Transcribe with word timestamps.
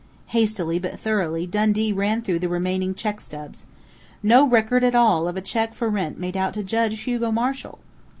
_Hastily 0.31 0.79
but 0.79 0.99
thoroughly 0.99 1.45
Dundee 1.45 1.93
ran 1.93 2.23
through 2.23 2.39
the 2.39 2.49
remaining 2.49 2.95
check 2.95 3.21
stubs.... 3.21 3.67
_No 4.25 4.51
record 4.51 4.83
at 4.83 4.95
all 4.95 5.27
of 5.27 5.37
a 5.37 5.41
check 5.41 5.75
for 5.75 5.89
rent 5.89 6.17
made 6.19 6.35
out 6.35 6.55
to 6.55 6.63
Judge 6.63 7.01
Hugo 7.01 7.31
Marshall! 7.31 7.77